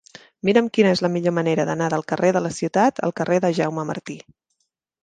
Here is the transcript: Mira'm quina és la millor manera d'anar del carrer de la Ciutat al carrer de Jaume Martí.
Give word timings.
Mira'm 0.47 0.69
quina 0.77 0.93
és 0.97 1.03
la 1.05 1.11
millor 1.17 1.35
manera 1.39 1.67
d'anar 1.71 1.91
del 1.95 2.07
carrer 2.13 2.35
de 2.39 2.43
la 2.47 2.53
Ciutat 2.59 3.05
al 3.11 3.17
carrer 3.21 3.43
de 3.47 3.55
Jaume 3.61 3.87
Martí. 3.93 4.23